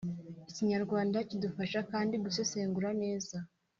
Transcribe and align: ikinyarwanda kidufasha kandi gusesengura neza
ikinyarwanda 0.49 1.17
kidufasha 1.29 1.79
kandi 1.91 2.15
gusesengura 2.23 2.89
neza 3.01 3.37